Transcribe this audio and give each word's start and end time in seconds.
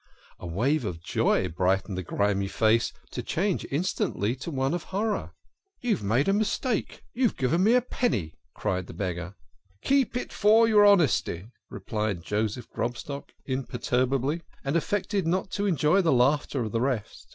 A 0.39 0.47
wave 0.47 0.83
of 0.83 0.99
joy 1.03 1.47
brightened 1.47 1.95
the 1.95 2.01
grimy 2.01 2.47
face, 2.47 2.91
to 3.11 3.21
change 3.21 3.67
instantly 3.69 4.35
to 4.37 4.49
one 4.49 4.73
of 4.73 4.85
horror." 4.85 5.33
You 5.83 5.91
have 5.91 6.03
made 6.03 6.27
a 6.27 6.33
mistake 6.33 7.03
you 7.13 7.25
have 7.27 7.37
given 7.37 7.63
me 7.63 7.75
a 7.75 7.83
penny!" 7.83 8.33
cried 8.55 8.87
the 8.87 8.95
beggar. 8.95 9.35
"Keep 9.83 10.17
it 10.17 10.33
for 10.33 10.67
your 10.67 10.87
honesty," 10.87 11.51
replied 11.69 12.23
Joseph 12.23 12.67
Grobstock 12.71 13.29
imperturbably, 13.45 14.41
and 14.63 14.75
affected 14.75 15.27
not 15.27 15.51
to 15.51 15.67
enjoy 15.67 16.01
the 16.01 16.11
laughter 16.11 16.63
of 16.63 16.71
the 16.71 16.81
rest. 16.81 17.27